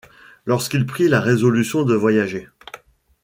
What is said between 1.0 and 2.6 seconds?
la résolution de voyager.